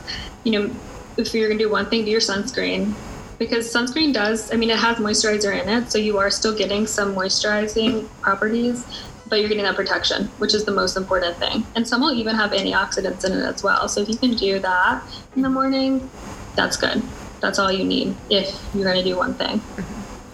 you 0.44 0.52
know, 0.52 0.74
if 1.16 1.34
you're 1.34 1.48
going 1.48 1.58
to 1.58 1.64
do 1.64 1.70
one 1.70 1.86
thing, 1.86 2.04
do 2.04 2.10
your 2.10 2.20
sunscreen 2.20 2.94
because 3.38 3.72
sunscreen 3.72 4.12
does, 4.12 4.52
I 4.52 4.56
mean, 4.56 4.70
it 4.70 4.78
has 4.78 4.98
moisturizer 4.98 5.60
in 5.60 5.68
it, 5.68 5.90
so 5.90 5.98
you 5.98 6.18
are 6.18 6.30
still 6.30 6.56
getting 6.56 6.86
some 6.86 7.14
moisturizing 7.14 8.08
properties, 8.20 8.84
but 9.28 9.40
you're 9.40 9.48
getting 9.48 9.64
that 9.64 9.76
protection, 9.76 10.24
which 10.38 10.54
is 10.54 10.64
the 10.64 10.72
most 10.72 10.96
important 10.96 11.36
thing. 11.36 11.64
And 11.76 11.86
some 11.86 12.00
will 12.00 12.12
even 12.12 12.34
have 12.34 12.50
antioxidants 12.50 13.24
in 13.24 13.32
it 13.32 13.44
as 13.44 13.62
well. 13.62 13.88
So 13.88 14.00
if 14.00 14.08
you 14.08 14.16
can 14.16 14.34
do 14.34 14.58
that 14.60 15.02
in 15.36 15.42
the 15.42 15.50
morning, 15.50 16.10
that's 16.56 16.76
good. 16.76 17.02
That's 17.40 17.58
all 17.58 17.70
you 17.70 17.84
need 17.84 18.16
if 18.30 18.58
you're 18.74 18.84
going 18.84 18.96
to 18.96 19.04
do 19.04 19.16
one 19.16 19.34
thing. 19.34 19.60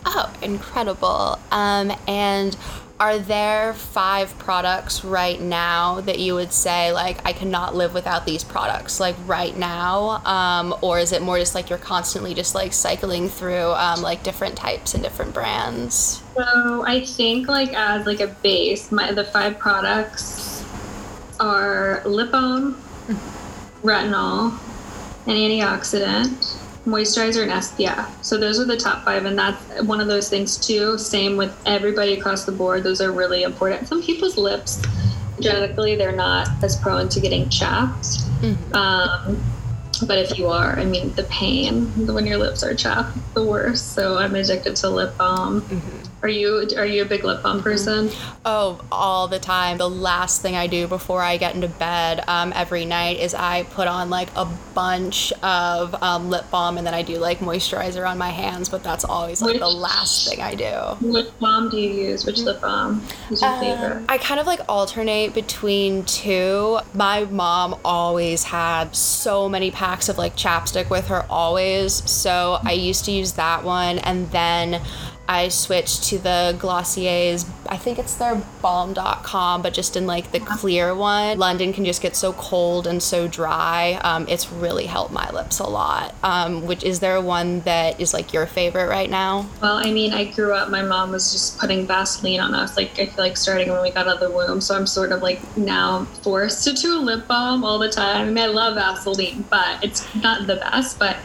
Oh, 0.06 0.32
incredible. 0.42 1.38
Um, 1.50 1.92
and 2.06 2.56
are 3.04 3.18
there 3.18 3.74
five 3.74 4.36
products 4.38 5.04
right 5.04 5.38
now 5.38 6.00
that 6.00 6.18
you 6.18 6.34
would 6.34 6.50
say 6.50 6.90
like 6.90 7.20
i 7.26 7.34
cannot 7.34 7.74
live 7.74 7.92
without 7.92 8.24
these 8.24 8.42
products 8.42 8.98
like 8.98 9.14
right 9.26 9.58
now? 9.58 10.22
Um, 10.24 10.74
or 10.80 10.98
is 10.98 11.12
it 11.12 11.20
more 11.20 11.38
just 11.38 11.54
like 11.54 11.68
you're 11.68 11.78
constantly 11.78 12.32
just 12.32 12.54
like 12.54 12.72
cycling 12.72 13.28
through 13.28 13.72
um, 13.72 14.00
like 14.00 14.22
different 14.22 14.56
types 14.56 14.94
and 14.94 15.02
different 15.02 15.34
brands? 15.34 16.22
So 16.34 16.82
i 16.86 17.04
think 17.04 17.46
like 17.46 17.74
as 17.74 18.06
like 18.06 18.20
a 18.20 18.28
base 18.28 18.90
my 18.90 19.12
the 19.12 19.24
five 19.24 19.58
products 19.58 20.64
are 21.38 22.00
lip 22.06 22.32
balm 22.32 22.72
mm-hmm. 22.72 23.86
retinol 23.86 24.58
an 25.26 25.34
antioxidant 25.34 26.56
moisturizer 26.86 27.42
and 27.42 27.50
SPF. 27.50 28.22
So 28.22 28.36
those 28.36 28.60
are 28.60 28.64
the 28.64 28.76
top 28.76 29.05
five, 29.05 29.24
and 29.24 29.38
that's 29.38 29.82
one 29.82 30.00
of 30.00 30.06
those 30.06 30.29
things 30.29 30.56
too. 30.56 30.98
Same 30.98 31.36
with 31.36 31.56
everybody 31.67 32.14
across 32.14 32.44
the 32.44 32.53
board. 32.53 32.82
Those 32.82 33.00
are 33.00 33.12
really 33.12 33.43
important. 33.43 33.88
Some 33.88 34.03
people's 34.03 34.36
lips, 34.36 34.82
genetically, 35.41 35.96
they're 35.96 36.12
not 36.12 36.48
as 36.62 36.76
prone 36.76 37.08
to 37.10 37.20
getting 37.20 37.48
chapped. 37.48 38.05
Mm-hmm. 38.43 38.74
Um, 38.74 39.43
but 40.06 40.19
if 40.19 40.38
you 40.38 40.48
are, 40.48 40.79
I 40.79 40.84
mean, 40.84 41.14
the 41.14 41.22
pain 41.24 41.86
when 42.06 42.26
your 42.26 42.38
lips 42.38 42.62
are 42.62 42.74
chapped, 42.74 43.17
the 43.34 43.44
worst. 43.44 43.93
So 43.93 44.19
I'm 44.19 44.34
addicted 44.34 44.76
to 44.76 44.91
lip 44.91 45.17
balm. 45.17 45.62
Mm-hmm. 45.62 46.13
Are 46.24 46.28
you 46.28 46.66
are 46.78 46.86
you 46.86 47.02
a 47.02 47.04
big 47.04 47.22
lip 47.22 47.43
balm 47.43 47.62
person? 47.62 48.08
Oh, 48.46 48.82
all 48.90 49.28
the 49.28 49.38
time. 49.38 49.76
The 49.76 49.90
last 49.90 50.40
thing 50.40 50.56
I 50.56 50.66
do 50.66 50.88
before 50.88 51.20
I 51.20 51.36
get 51.36 51.54
into 51.54 51.69
bed 51.69 52.24
um, 52.26 52.50
every 52.56 52.86
night 52.86 53.19
is 53.19 53.34
I 53.34 53.64
put 53.64 53.88
on 53.88 54.08
like 54.08 54.31
a 54.34 54.46
bunch 54.72 55.34
of 55.43 56.02
um, 56.02 56.31
lip 56.31 56.50
balm 56.50 56.78
and 56.78 56.86
then 56.86 56.94
I 56.94 57.02
do 57.02 57.19
like 57.19 57.40
moisturizer 57.40 58.08
on 58.08 58.16
my 58.16 58.31
hands. 58.31 58.70
But 58.70 58.82
that's 58.82 59.04
always 59.04 59.43
like 59.43 59.52
which, 59.52 59.60
the 59.60 59.69
last 59.69 60.26
thing 60.26 60.40
I 60.40 60.54
do. 60.54 61.06
Which 61.06 61.28
balm 61.40 61.69
do 61.69 61.76
you 61.76 61.90
use? 61.90 62.24
Which 62.24 62.38
lip 62.38 62.62
balm 62.62 63.06
is 63.31 63.43
your 63.43 63.50
um, 63.50 63.60
favorite? 63.60 64.04
I 64.08 64.16
kind 64.16 64.40
of 64.40 64.46
like 64.46 64.60
alternate 64.66 65.34
between 65.34 66.06
two. 66.06 66.78
My 66.94 67.26
mom 67.26 67.78
always 67.84 68.44
had 68.44 68.96
so 68.96 69.46
many 69.46 69.70
packs 69.70 70.08
of 70.08 70.16
like 70.16 70.36
chapstick 70.36 70.88
with 70.88 71.08
her 71.08 71.26
always, 71.28 71.93
so 72.10 72.60
I 72.64 72.72
used 72.72 73.04
to 73.04 73.12
use 73.12 73.32
that 73.32 73.62
one 73.62 73.98
and 73.98 74.31
then 74.31 74.81
I 75.28 75.48
switched 75.48 76.04
to 76.04 76.19
the 76.19 76.56
Glossier's, 76.58 77.46
I 77.66 77.78
think 77.78 77.98
it's 77.98 78.14
their 78.14 78.43
Balm 78.60 78.94
Dotcom, 78.94 79.62
but 79.62 79.72
just 79.72 79.96
in 79.96 80.06
like 80.06 80.32
the 80.32 80.40
clear 80.40 80.94
one. 80.94 81.38
London 81.38 81.72
can 81.72 81.84
just 81.84 82.02
get 82.02 82.14
so 82.14 82.34
cold 82.34 82.86
and 82.86 83.02
so 83.02 83.26
dry. 83.26 83.98
Um, 84.04 84.26
it's 84.28 84.52
really 84.52 84.84
helped 84.84 85.12
my 85.12 85.31
lips 85.31 85.60
a 85.60 85.66
lot. 85.66 86.14
Um, 86.22 86.66
which 86.66 86.84
is 86.84 87.00
there 87.00 87.20
one 87.22 87.60
that 87.60 88.00
is 88.00 88.12
like 88.12 88.32
your 88.34 88.46
favorite 88.46 88.88
right 88.88 89.08
now? 89.08 89.46
Well, 89.62 89.76
I 89.76 89.90
mean, 89.90 90.12
I 90.12 90.26
grew 90.26 90.52
up, 90.52 90.69
my 90.69 90.82
mom 90.82 91.10
was 91.10 91.32
just 91.32 91.58
putting 91.58 91.86
Vaseline 91.86 92.40
on 92.40 92.54
us. 92.54 92.76
Like, 92.76 92.98
I 92.98 93.06
feel 93.06 93.24
like 93.24 93.36
starting 93.38 93.70
when 93.70 93.81
we 93.82 93.90
got 93.90 94.06
out 94.06 94.14
of 94.14 94.20
the 94.20 94.31
womb. 94.31 94.60
So 94.60 94.76
I'm 94.76 94.86
sort 94.86 95.10
of 95.10 95.22
like 95.22 95.40
now 95.56 96.04
forced 96.22 96.64
to 96.69 96.74
do 96.74 96.98
a 96.98 97.00
lip 97.00 97.26
balm 97.26 97.64
all 97.64 97.78
the 97.78 97.90
time. 97.90 98.28
I 98.28 98.31
mean, 98.31 98.38
I 98.38 98.46
love 98.46 98.74
Vaseline, 98.74 99.44
but 99.48 99.82
it's 99.82 100.14
not 100.16 100.46
the 100.46 100.56
best. 100.56 100.98
But 100.98 101.16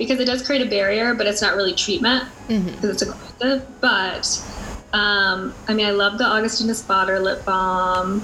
because 0.00 0.18
it 0.18 0.24
does 0.24 0.42
create 0.42 0.66
a 0.66 0.70
barrier, 0.70 1.12
but 1.12 1.26
it's 1.26 1.42
not 1.42 1.56
really 1.56 1.74
treatment 1.74 2.24
because 2.48 2.64
mm-hmm. 2.64 2.88
it's 2.88 3.02
aggressive. 3.02 3.80
But 3.82 4.42
um, 4.94 5.54
I 5.68 5.74
mean, 5.74 5.84
I 5.84 5.90
love 5.90 6.16
the 6.16 6.24
Augustinus 6.24 6.80
Bader 6.80 7.20
lip 7.20 7.44
balm. 7.44 8.22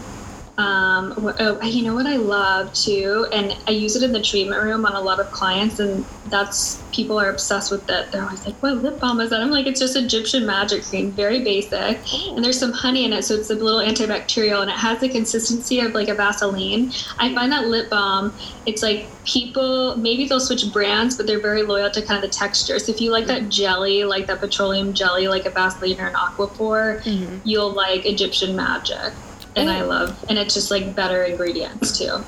Um, 0.58 1.12
oh, 1.38 1.60
you 1.62 1.82
know 1.82 1.94
what 1.94 2.06
I 2.06 2.16
love 2.16 2.72
too, 2.72 3.26
and 3.30 3.54
I 3.66 3.72
use 3.72 3.94
it 3.94 4.02
in 4.02 4.12
the 4.12 4.22
treatment 4.22 4.62
room 4.62 4.86
on 4.86 4.94
a 4.94 5.00
lot 5.00 5.20
of 5.20 5.30
clients, 5.30 5.80
and 5.80 6.02
that's 6.30 6.82
people 6.92 7.20
are 7.20 7.28
obsessed 7.28 7.70
with 7.70 7.88
it. 7.90 8.10
They're 8.10 8.22
always 8.22 8.46
like, 8.46 8.54
"What 8.62 8.78
lip 8.78 8.98
balm 8.98 9.20
is 9.20 9.28
that?" 9.30 9.42
I'm 9.42 9.50
like, 9.50 9.66
"It's 9.66 9.78
just 9.78 9.96
Egyptian 9.96 10.46
magic 10.46 10.82
cream, 10.82 11.12
very 11.12 11.44
basic, 11.44 11.98
and 12.30 12.42
there's 12.42 12.58
some 12.58 12.72
honey 12.72 13.04
in 13.04 13.12
it, 13.12 13.24
so 13.24 13.34
it's 13.34 13.50
a 13.50 13.54
little 13.54 13.80
antibacterial, 13.80 14.62
and 14.62 14.70
it 14.70 14.76
has 14.76 14.98
the 14.98 15.10
consistency 15.10 15.80
of 15.80 15.92
like 15.92 16.08
a 16.08 16.14
Vaseline." 16.14 16.90
I 17.18 17.34
find 17.34 17.52
that 17.52 17.66
lip 17.66 17.90
balm, 17.90 18.32
it's 18.64 18.82
like 18.82 19.08
people 19.26 19.94
maybe 19.96 20.26
they'll 20.26 20.40
switch 20.40 20.72
brands, 20.72 21.18
but 21.18 21.26
they're 21.26 21.38
very 21.38 21.64
loyal 21.64 21.90
to 21.90 22.00
kind 22.00 22.24
of 22.24 22.30
the 22.30 22.34
texture. 22.34 22.78
So 22.78 22.92
if 22.92 23.00
you 23.02 23.10
like 23.10 23.26
that 23.26 23.50
jelly, 23.50 24.04
like 24.04 24.26
that 24.28 24.40
petroleum 24.40 24.94
jelly, 24.94 25.28
like 25.28 25.44
a 25.44 25.50
Vaseline 25.50 26.00
or 26.00 26.06
an 26.06 26.14
Aquaphor, 26.14 27.02
mm-hmm. 27.02 27.40
you'll 27.44 27.72
like 27.72 28.06
Egyptian 28.06 28.56
magic 28.56 29.12
and 29.56 29.70
I 29.70 29.82
love, 29.82 30.24
and 30.28 30.38
it's 30.38 30.54
just 30.54 30.70
like 30.70 30.94
better 30.94 31.24
ingredients 31.24 31.98
too. 31.98 32.22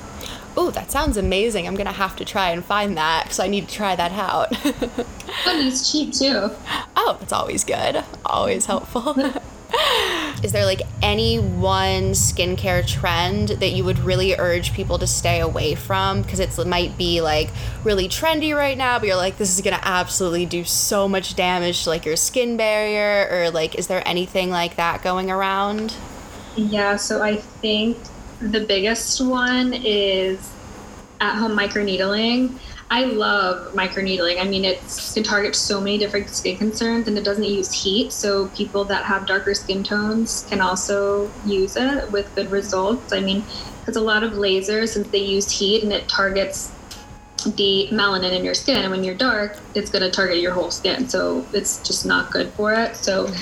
Oh, 0.57 0.71
that 0.73 0.91
sounds 0.91 1.17
amazing. 1.17 1.69
I'm 1.69 1.77
gonna 1.77 1.93
have 1.93 2.17
to 2.17 2.25
try 2.25 2.51
and 2.51 2.65
find 2.65 2.97
that 2.97 3.25
because 3.25 3.39
I 3.39 3.47
need 3.47 3.69
to 3.69 3.75
try 3.75 3.95
that 3.95 4.13
out. 4.13 4.51
and 5.47 5.67
it's 5.69 5.93
cheap 5.93 6.13
too. 6.13 6.51
Oh, 6.97 7.17
that's 7.21 7.33
always 7.33 7.63
good. 7.63 8.03
Always 8.25 8.67
helpful. 8.67 9.15
Is 10.43 10.53
there 10.53 10.65
like 10.65 10.81
any 11.03 11.39
one 11.39 12.13
skincare 12.13 12.87
trend 12.87 13.49
that 13.49 13.71
you 13.71 13.85
would 13.85 13.99
really 13.99 14.35
urge 14.37 14.73
people 14.73 14.99
to 14.99 15.07
stay 15.07 15.41
away 15.41 15.75
from? 15.75 16.23
Because 16.23 16.41
it 16.41 16.67
might 16.67 16.97
be 16.97 17.21
like 17.21 17.51
really 17.85 18.09
trendy 18.09 18.57
right 18.57 18.79
now, 18.79 18.99
but 18.99 19.07
you're 19.07 19.17
like, 19.17 19.37
this 19.37 19.55
is 19.55 19.61
gonna 19.63 19.81
absolutely 19.83 20.47
do 20.47 20.65
so 20.65 21.09
much 21.09 21.37
damage 21.37 21.85
to 21.85 21.91
like 21.91 22.07
your 22.07 22.17
skin 22.17 22.57
barrier, 22.57 23.29
or 23.31 23.51
like, 23.51 23.75
is 23.75 23.89
there 23.89 24.03
anything 24.07 24.51
like 24.51 24.77
that 24.77 25.03
going 25.03 25.31
around? 25.31 25.95
Yeah, 26.59 26.97
so 26.97 27.23
I 27.23 27.37
think 27.37 27.97
the 28.41 28.59
biggest 28.59 29.25
one 29.25 29.73
is 29.73 30.53
at 31.21 31.38
home 31.38 31.57
microneedling. 31.57 32.59
I 32.91 33.05
love 33.05 33.75
microneedling. 33.75 34.41
I 34.41 34.45
mean, 34.45 34.65
it 34.65 34.81
can 35.15 35.23
target 35.23 35.55
so 35.55 35.81
many 35.81 35.99
different 35.99 36.29
skin 36.31 36.57
concerns 36.57 37.07
and 37.07 37.17
it 37.17 37.23
doesn't 37.23 37.45
use 37.45 37.71
heat. 37.71 38.12
So, 38.12 38.49
people 38.49 38.83
that 38.87 39.05
have 39.05 39.25
darker 39.25 39.55
skin 39.55 39.85
tones 39.85 40.47
can 40.49 40.61
also 40.61 41.31
use 41.47 41.77
it 41.77 42.11
with 42.11 42.35
good 42.35 42.50
results. 42.50 43.12
I 43.12 43.21
mean, 43.21 43.45
because 43.79 43.95
a 43.95 44.00
lot 44.00 44.25
of 44.25 44.33
lasers, 44.33 44.88
since 44.88 45.07
they 45.11 45.19
use 45.19 45.49
heat 45.49 45.85
and 45.85 45.93
it 45.93 46.09
targets 46.09 46.73
the 47.57 47.88
melanin 47.90 48.33
in 48.33 48.45
your 48.45 48.54
skin, 48.54 48.78
and 48.78 48.90
when 48.90 49.04
you're 49.04 49.14
dark, 49.14 49.57
it's 49.75 49.90
going 49.90 50.02
to 50.02 50.11
target 50.11 50.38
your 50.38 50.52
whole 50.52 50.71
skin. 50.71 51.09
So, 51.09 51.45
it's 51.52 51.83
just 51.87 52.04
not 52.04 52.30
good 52.30 52.50
for 52.50 52.75
it. 52.75 52.97
So, 52.97 53.33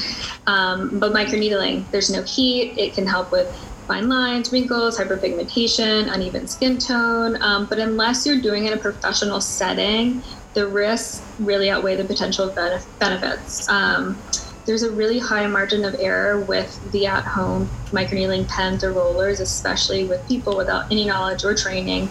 um, 0.47 0.99
but 0.99 1.13
microneedling, 1.13 1.91
there's 1.91 2.11
no 2.11 2.23
heat. 2.23 2.79
It 2.79 2.95
can 2.95 3.07
help 3.07 3.33
with 3.33 3.49
fine 3.87 4.09
lines, 4.09 4.53
wrinkles, 4.53 4.99
hyperpigmentation, 4.99 6.13
uneven 6.13 6.49
skin 6.49 6.79
tone. 6.79 7.41
Um, 7.41 7.67
but 7.67 7.79
unless 7.79 8.27
you're 8.27 8.41
doing 8.41 8.65
it 8.65 8.73
in 8.73 8.79
a 8.79 8.81
professional 8.81 9.41
setting, 9.41 10.23
the 10.55 10.67
risks 10.67 11.23
really 11.39 11.71
outweigh 11.71 11.97
the 11.97 12.05
potential 12.05 12.49
benef- 12.49 12.87
benefits. 12.99 13.69
Um, 13.69 14.19
there's 14.65 14.83
a 14.83 14.91
really 14.91 15.21
high 15.21 15.47
margin 15.47 15.85
of 15.85 15.95
error 16.01 16.41
with 16.41 16.91
the 16.91 17.07
at 17.07 17.25
home 17.25 17.71
microneedling 17.93 18.49
pens 18.49 18.83
or 18.83 18.93
rollers, 18.93 19.39
especially 19.39 20.05
with 20.05 20.27
people 20.27 20.57
without 20.57 20.91
any 20.91 21.05
knowledge 21.05 21.45
or 21.45 21.55
training. 21.55 22.09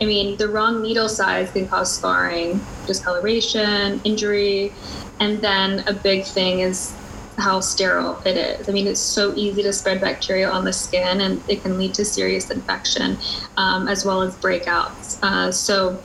I 0.00 0.04
mean, 0.04 0.36
the 0.36 0.48
wrong 0.48 0.82
needle 0.82 1.08
size 1.08 1.50
can 1.50 1.66
cause 1.68 1.94
scarring, 1.96 2.60
discoloration, 2.86 4.00
injury, 4.04 4.72
and 5.18 5.40
then 5.40 5.80
a 5.88 5.92
big 5.92 6.24
thing 6.24 6.60
is 6.60 6.94
how 7.36 7.60
sterile 7.60 8.20
it 8.24 8.36
is. 8.36 8.68
I 8.68 8.72
mean, 8.72 8.86
it's 8.86 9.00
so 9.00 9.34
easy 9.34 9.62
to 9.62 9.72
spread 9.72 10.00
bacteria 10.00 10.48
on 10.48 10.64
the 10.64 10.72
skin, 10.72 11.20
and 11.20 11.42
it 11.48 11.62
can 11.62 11.78
lead 11.78 11.94
to 11.94 12.04
serious 12.04 12.50
infection 12.50 13.16
um, 13.56 13.88
as 13.88 14.04
well 14.04 14.22
as 14.22 14.36
breakouts. 14.36 15.22
Uh, 15.22 15.50
so, 15.50 16.00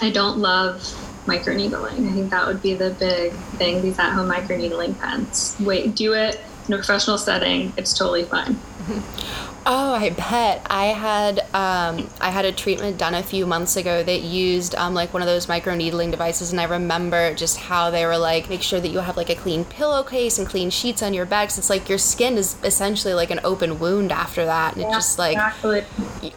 I 0.00 0.10
don't 0.10 0.38
love 0.38 0.82
microneedling. 1.26 2.10
I 2.10 2.12
think 2.12 2.30
that 2.30 2.46
would 2.46 2.60
be 2.60 2.74
the 2.74 2.90
big 2.90 3.32
thing. 3.58 3.82
These 3.82 3.98
at-home 3.98 4.28
microneedling 4.28 4.98
pens. 4.98 5.56
Wait, 5.60 5.94
do 5.94 6.12
it 6.12 6.40
in 6.66 6.74
a 6.74 6.76
professional 6.76 7.18
setting. 7.18 7.72
It's 7.76 7.96
totally 7.96 8.24
fine. 8.24 8.58
Oh, 9.66 9.94
I 9.94 10.10
bet. 10.10 10.60
I 10.68 10.86
had 10.86 11.38
um, 11.54 12.10
I 12.20 12.30
had 12.30 12.44
a 12.44 12.52
treatment 12.52 12.98
done 12.98 13.14
a 13.14 13.22
few 13.22 13.46
months 13.46 13.76
ago 13.76 14.02
that 14.02 14.20
used 14.20 14.74
um, 14.74 14.92
like 14.92 15.14
one 15.14 15.22
of 15.22 15.26
those 15.26 15.48
micro 15.48 15.74
needling 15.74 16.10
devices, 16.10 16.50
and 16.50 16.60
I 16.60 16.64
remember 16.64 17.34
just 17.34 17.56
how 17.56 17.90
they 17.90 18.04
were 18.04 18.18
like, 18.18 18.50
make 18.50 18.60
sure 18.60 18.78
that 18.78 18.88
you 18.88 18.98
have 18.98 19.16
like 19.16 19.30
a 19.30 19.34
clean 19.34 19.64
pillowcase 19.64 20.38
and 20.38 20.46
clean 20.46 20.68
sheets 20.68 21.02
on 21.02 21.14
your 21.14 21.24
bed. 21.24 21.46
Cause 21.46 21.56
it's 21.56 21.70
like 21.70 21.88
your 21.88 21.96
skin 21.96 22.36
is 22.36 22.56
essentially 22.62 23.14
like 23.14 23.30
an 23.30 23.40
open 23.42 23.78
wound 23.78 24.12
after 24.12 24.44
that, 24.44 24.74
and 24.74 24.82
yeah, 24.82 24.88
it 24.88 24.92
just 24.92 25.18
like 25.18 25.32
exactly. 25.32 25.84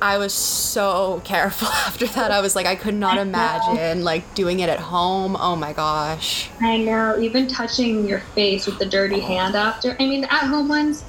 I 0.01 0.17
was 0.17 0.33
so 0.33 1.21
careful 1.25 1.67
after 1.85 2.07
that. 2.07 2.31
I 2.31 2.39
was 2.39 2.55
like, 2.55 2.65
I 2.65 2.77
could 2.77 2.95
not 2.95 3.17
imagine 3.17 4.05
like 4.05 4.35
doing 4.35 4.61
it 4.61 4.69
at 4.69 4.79
home. 4.79 5.35
Oh 5.37 5.57
my 5.57 5.73
gosh. 5.73 6.49
I 6.61 6.77
know. 6.77 7.19
Even 7.19 7.47
touching 7.47 8.07
your 8.07 8.19
face 8.19 8.67
with 8.67 8.79
the 8.79 8.85
dirty 8.85 9.19
hand 9.19 9.55
after. 9.55 9.97
I 9.99 10.05
mean, 10.05 10.23
at 10.25 10.43
home 10.43 10.69
ones 10.69 11.03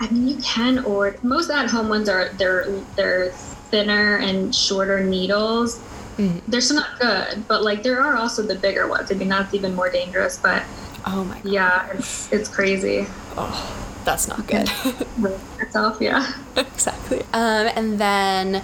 I 0.00 0.08
mean, 0.10 0.28
you 0.28 0.36
can 0.36 0.84
order. 0.84 1.18
Most 1.22 1.50
at-home 1.50 1.88
ones 1.88 2.08
are 2.08 2.30
they're 2.30 2.70
they're 2.96 3.30
thinner 3.70 4.16
and 4.16 4.54
shorter 4.54 5.02
needles. 5.02 5.78
Mm-hmm. 6.16 6.38
They're 6.50 6.60
still 6.60 6.76
not 6.76 6.98
good, 6.98 7.46
but 7.46 7.62
like 7.62 7.82
there 7.82 8.00
are 8.00 8.16
also 8.16 8.42
the 8.42 8.54
bigger 8.54 8.88
ones. 8.88 9.10
I 9.10 9.14
mean, 9.14 9.28
that's 9.28 9.54
even 9.54 9.74
more 9.74 9.90
dangerous. 9.90 10.38
But 10.38 10.64
oh 11.06 11.24
my, 11.24 11.34
God. 11.40 11.46
yeah, 11.52 11.90
it's 11.92 12.32
it's 12.32 12.48
crazy. 12.48 13.06
Oh, 13.36 13.88
that's 14.04 14.26
not 14.26 14.46
good. 14.46 14.70
Itself, 15.60 15.98
yeah. 16.00 16.32
exactly. 16.56 17.20
Um, 17.32 17.68
and 17.74 17.98
then, 18.00 18.62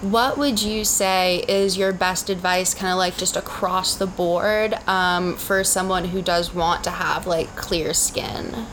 what 0.00 0.38
would 0.38 0.62
you 0.62 0.84
say 0.84 1.44
is 1.48 1.76
your 1.76 1.92
best 1.92 2.30
advice, 2.30 2.74
kind 2.74 2.92
of 2.92 2.98
like 2.98 3.16
just 3.16 3.36
across 3.36 3.94
the 3.94 4.06
board, 4.06 4.74
um, 4.88 5.36
for 5.36 5.62
someone 5.62 6.06
who 6.06 6.22
does 6.22 6.54
want 6.54 6.84
to 6.84 6.90
have 6.90 7.26
like 7.26 7.54
clear 7.54 7.92
skin? 7.92 8.66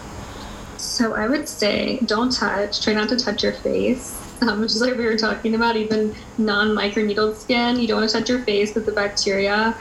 So 0.95 1.13
I 1.13 1.27
would 1.27 1.49
say 1.49 1.99
don't 2.05 2.31
touch, 2.31 2.81
try 2.81 2.93
not 2.93 3.09
to 3.09 3.17
touch 3.17 3.43
your 3.43 3.51
face. 3.51 4.21
Um, 4.41 4.61
which 4.61 4.71
is 4.71 4.81
like 4.81 4.95
we 4.95 5.05
were 5.05 5.17
talking 5.17 5.55
about, 5.55 5.75
even 5.75 6.15
non 6.37 6.69
microneedled 6.69 7.35
skin. 7.35 7.79
You 7.79 7.87
don't 7.87 7.99
want 7.99 8.09
to 8.11 8.17
touch 8.19 8.29
your 8.29 8.39
face 8.43 8.73
with 8.73 8.85
the 8.85 8.91
bacteria. 8.93 9.75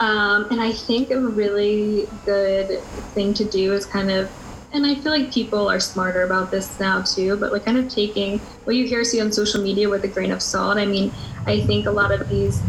Um, 0.00 0.46
and 0.50 0.60
I 0.60 0.72
think 0.72 1.10
a 1.10 1.20
really 1.20 2.08
good 2.24 2.82
thing 3.14 3.34
to 3.34 3.44
do 3.44 3.74
is 3.74 3.84
kind 3.84 4.10
of, 4.10 4.30
and 4.72 4.86
I 4.86 4.94
feel 4.94 5.12
like 5.12 5.30
people 5.30 5.68
are 5.70 5.80
smarter 5.80 6.22
about 6.22 6.50
this 6.50 6.80
now 6.80 7.02
too, 7.02 7.36
but 7.36 7.52
like 7.52 7.66
kind 7.66 7.76
of 7.76 7.88
taking 7.90 8.38
what 8.64 8.74
you 8.74 8.86
hear 8.86 9.04
see 9.04 9.20
on 9.20 9.32
social 9.32 9.62
media 9.62 9.90
with 9.90 10.04
a 10.04 10.08
grain 10.08 10.32
of 10.32 10.40
salt. 10.40 10.78
I 10.78 10.86
mean, 10.86 11.12
I 11.46 11.60
think 11.60 11.84
a 11.86 11.90
lot 11.90 12.10
of 12.10 12.28
these 12.30 12.60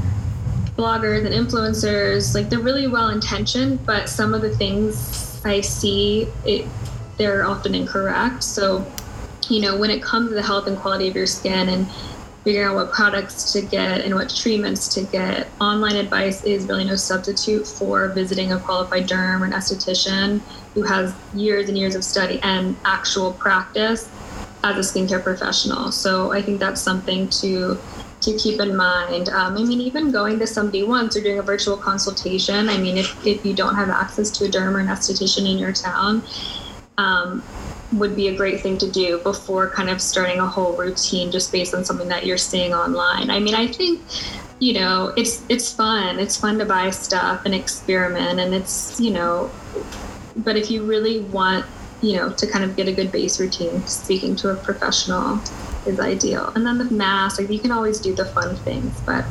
bloggers 0.78 1.25
and 1.25 1.34
influencers, 1.34 2.36
like 2.36 2.50
they're 2.50 2.60
really 2.60 2.88
well 2.88 3.10
intentioned, 3.10 3.86
but 3.86 4.10
some 4.10 4.34
of 4.34 4.42
the 4.42 4.56
things 4.56 5.42
I 5.46 5.62
see, 5.62 6.28
it 6.46 6.68
they're 7.17 7.45
often 7.45 7.75
incorrect. 7.75 8.43
So, 8.43 8.86
you 9.50 9.62
know, 9.62 9.77
when 9.77 9.89
it 9.89 10.01
comes 10.01 10.29
to 10.29 10.36
the 10.36 10.43
health 10.43 10.67
and 10.67 10.77
quality 10.77 11.07
of 11.07 11.15
your 11.15 11.27
skin 11.27 11.69
and 11.69 11.88
figuring 12.43 12.67
out 12.67 12.75
what 12.75 12.91
products 12.91 13.51
to 13.53 13.62
get 13.62 14.01
and 14.01 14.13
what 14.13 14.34
treatments 14.34 14.88
to 14.95 15.03
get, 15.03 15.48
online 15.60 15.95
advice 15.95 16.43
is 16.43 16.65
really 16.67 16.84
no 16.84 16.95
substitute 16.95 17.67
for 17.67 18.10
visiting 18.10 18.51
a 18.51 18.60
qualified 18.60 19.07
derm 19.07 19.41
or 19.41 19.45
an 19.45 19.51
esthetician 19.51 20.39
who 20.74 20.84
has 20.84 21.13
years 21.34 21.69
and 21.69 21.77
years 21.77 21.95
of 21.95 22.03
study 22.03 22.39
and 22.43 22.75
actual 22.86 23.34
practice 23.34 24.10
as 24.63 24.75
a 24.77 24.93
skincare 25.00 25.24
professional. 25.24 25.91
So 25.91 26.31
I 26.31 26.41
think 26.41 26.60
that's 26.60 26.81
something 26.81 27.29
to 27.29 27.77
to 28.22 28.38
keep 28.38 28.60
in 28.60 28.75
mind. 28.75 29.29
Um, 29.29 29.55
I 29.55 29.63
mean, 29.63 29.79
even 29.81 30.12
going 30.12 30.39
to 30.39 30.48
somebody 30.48 30.84
once 30.84 31.15
or 31.15 31.22
doing 31.22 31.38
a 31.38 31.43
virtual 31.43 31.77
consultation. 31.77 32.69
I 32.69 32.77
mean, 32.77 32.98
if, 32.98 33.25
if 33.25 33.45
you 33.45 33.53
don't 33.53 33.75
have 33.75 33.89
access 33.89 34.31
to 34.31 34.45
a 34.45 34.48
derm 34.48 34.74
or 34.74 34.79
an 34.79 34.88
esthetician 34.88 35.50
in 35.50 35.60
your 35.60 35.74
town, 35.74 36.24
um, 36.98 37.44
would 37.94 38.16
be 38.16 38.28
a 38.30 38.36
great 38.36 38.62
thing 38.62 38.78
to 38.80 38.90
do 38.90 39.20
before 39.20 39.70
kind 39.70 39.90
of 39.90 40.02
starting 40.02 40.40
a 40.40 40.48
whole 40.48 40.75
routine 40.75 41.32
just 41.32 41.52
based 41.52 41.74
on 41.74 41.86
something 41.86 42.08
that 42.08 42.25
you're 42.25 42.38
seeing 42.38 42.74
online. 42.74 43.30
I 43.30 43.40
mean, 43.40 43.56
I 43.56 43.68
think 43.68 44.02
you 44.60 44.74
know 44.74 45.14
it's 45.18 45.44
it's 45.50 45.72
fun. 45.72 46.20
It's 46.20 46.38
fun 46.38 46.58
to 46.60 46.66
buy 46.66 46.90
stuff 46.90 47.46
and 47.46 47.54
experiment, 47.54 48.40
and 48.40 48.54
it's 48.54 49.00
you 49.00 49.12
know, 49.12 49.52
but 50.38 50.56
if 50.56 50.72
you 50.72 50.86
really 50.86 51.22
want 51.22 51.66
you 52.02 52.18
know 52.18 52.32
to 52.32 52.48
kind 52.48 52.64
of 52.64 52.75
get 52.75 52.88
a 52.88 52.94
good 52.94 53.12
base 53.12 53.40
routine, 53.40 53.86
speaking 53.88 54.36
to 54.38 54.52
a 54.52 54.56
professional 54.56 55.40
is 55.86 56.00
ideal. 56.00 56.52
And 56.56 56.66
then 56.66 56.78
the 56.78 56.86
mask, 56.86 57.40
like 57.40 57.50
you 57.50 57.60
can 57.60 57.72
always 57.72 58.00
do 58.00 58.14
the 58.14 58.25
fun 58.25 58.56
things, 58.58 59.00
but 59.06 59.25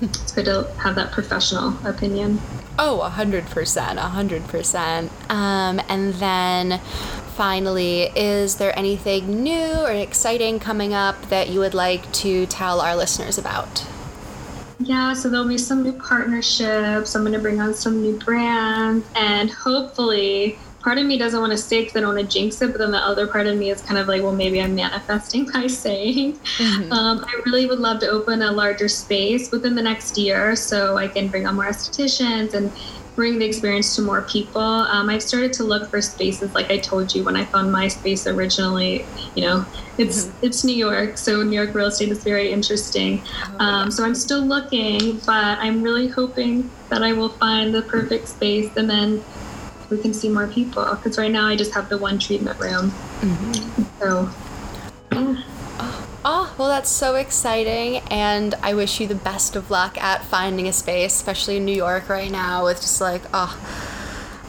it's 0.00 0.32
good 0.32 0.46
to 0.46 0.68
have 0.78 0.94
that 0.96 1.12
professional 1.12 1.74
opinion. 1.86 2.40
Oh, 2.78 3.08
100%, 3.14 3.44
100%. 3.44 5.10
Um, 5.32 5.80
and 5.88 6.12
then 6.14 6.78
finally, 7.36 8.02
is 8.14 8.56
there 8.56 8.78
anything 8.78 9.42
new 9.42 9.72
or 9.80 9.90
exciting 9.90 10.60
coming 10.60 10.92
up 10.92 11.30
that 11.30 11.48
you 11.48 11.58
would 11.60 11.72
like 11.72 12.12
to 12.12 12.44
tell 12.46 12.82
our 12.82 12.94
listeners 12.94 13.38
about? 13.38 13.86
Yeah, 14.78 15.14
so 15.14 15.30
there'll 15.30 15.48
be 15.48 15.56
some 15.56 15.82
new 15.82 15.94
partnerships. 15.94 17.14
I'm 17.14 17.22
going 17.22 17.32
to 17.32 17.38
bring 17.38 17.60
on 17.60 17.72
some 17.72 18.02
new 18.02 18.18
brands, 18.18 19.06
and 19.14 19.50
hopefully, 19.50 20.58
part 20.80 20.98
of 20.98 21.06
me 21.06 21.16
doesn't 21.16 21.40
want 21.40 21.52
to 21.52 21.58
say 21.58 21.80
because 21.80 21.96
I 21.96 22.00
don't 22.00 22.14
want 22.14 22.28
to 22.28 22.38
jinx 22.38 22.60
it, 22.60 22.72
but 22.72 22.78
then 22.78 22.90
the 22.90 22.98
other 22.98 23.26
part 23.26 23.46
of 23.46 23.56
me 23.56 23.70
is 23.70 23.80
kind 23.80 23.98
of 23.98 24.08
like, 24.08 24.22
well, 24.22 24.34
maybe 24.34 24.60
I'm 24.60 24.74
manifesting 24.74 25.46
by 25.52 25.66
saying. 25.66 26.34
Mm-hmm. 26.34 26.92
Um, 26.92 27.24
I 27.26 27.40
really 27.46 27.64
would 27.64 27.78
love 27.78 28.00
to 28.00 28.08
open 28.08 28.42
a 28.42 28.52
larger 28.52 28.88
space 28.88 29.50
within 29.50 29.74
the 29.74 29.82
next 29.82 30.18
year 30.18 30.54
so 30.56 30.98
I 30.98 31.08
can 31.08 31.28
bring 31.28 31.46
on 31.46 31.54
more 31.54 31.66
estheticians 31.66 32.52
and 32.54 32.70
bring 33.14 33.38
the 33.38 33.44
experience 33.44 33.94
to 33.96 34.02
more 34.02 34.22
people. 34.22 34.60
Um, 34.60 35.08
I've 35.10 35.22
started 35.22 35.52
to 35.54 35.64
look 35.64 35.88
for 35.88 36.00
spaces, 36.00 36.54
like 36.54 36.70
I 36.70 36.78
told 36.78 37.14
you 37.14 37.24
when 37.24 37.36
I 37.36 37.44
found 37.44 37.70
my 37.70 37.88
space 37.88 38.26
originally. 38.26 39.04
You 39.34 39.42
know, 39.42 39.66
it's 39.98 40.26
mm-hmm. 40.26 40.46
it's 40.46 40.64
New 40.64 40.74
York, 40.74 41.18
so 41.18 41.42
New 41.42 41.56
York 41.56 41.74
real 41.74 41.86
estate 41.86 42.10
is 42.10 42.24
very 42.24 42.50
interesting. 42.50 43.22
Oh, 43.60 43.64
um, 43.64 43.90
so 43.90 44.04
I'm 44.04 44.14
still 44.14 44.42
looking, 44.42 45.18
but 45.26 45.58
I'm 45.58 45.82
really 45.82 46.08
hoping 46.08 46.70
that 46.88 47.02
I 47.02 47.12
will 47.12 47.30
find 47.30 47.74
the 47.74 47.82
perfect 47.82 48.28
space, 48.28 48.74
and 48.76 48.88
then 48.88 49.22
we 49.90 49.98
can 49.98 50.14
see 50.14 50.28
more 50.28 50.46
people. 50.46 50.84
Because 50.84 51.18
right 51.18 51.30
now 51.30 51.46
I 51.46 51.56
just 51.56 51.72
have 51.74 51.88
the 51.88 51.98
one 51.98 52.18
treatment 52.18 52.58
room. 52.58 52.90
Mm-hmm. 53.20 53.82
So. 54.00 54.30
Yeah. 55.12 55.42
Oh, 56.24 56.54
well, 56.56 56.68
that's 56.68 56.90
so 56.90 57.16
exciting. 57.16 57.96
And 58.10 58.54
I 58.62 58.74
wish 58.74 59.00
you 59.00 59.06
the 59.06 59.14
best 59.14 59.56
of 59.56 59.70
luck 59.70 60.00
at 60.02 60.24
finding 60.24 60.68
a 60.68 60.72
space, 60.72 61.14
especially 61.14 61.56
in 61.56 61.64
New 61.64 61.74
York 61.74 62.08
right 62.08 62.30
now, 62.30 62.64
with 62.64 62.80
just 62.80 63.00
like, 63.00 63.22
oh, 63.34 63.58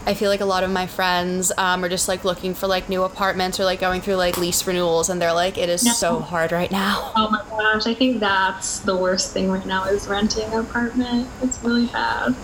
I 0.05 0.13
feel 0.13 0.29
like 0.29 0.41
a 0.41 0.45
lot 0.45 0.63
of 0.63 0.69
my 0.69 0.85
friends 0.85 1.51
um, 1.57 1.83
are 1.83 1.89
just 1.89 2.07
like 2.07 2.23
looking 2.25 2.53
for 2.53 2.67
like 2.67 2.89
new 2.89 3.03
apartments 3.03 3.59
or 3.59 3.65
like 3.65 3.79
going 3.79 4.01
through 4.01 4.15
like 4.15 4.37
lease 4.37 4.67
renewals, 4.67 5.09
and 5.09 5.21
they're 5.21 5.33
like, 5.33 5.57
it 5.57 5.69
is 5.69 5.83
no. 5.83 5.93
so 5.93 6.19
hard 6.19 6.51
right 6.51 6.71
now. 6.71 7.11
Oh 7.15 7.29
my 7.31 7.41
gosh, 7.49 7.87
I 7.87 7.93
think 7.93 8.19
that's 8.19 8.79
the 8.79 8.95
worst 8.95 9.31
thing 9.33 9.49
right 9.49 9.65
now 9.65 9.85
is 9.85 10.07
renting 10.07 10.51
an 10.51 10.59
apartment. 10.59 11.27
It's 11.41 11.63
really 11.63 11.87
bad. 11.87 12.35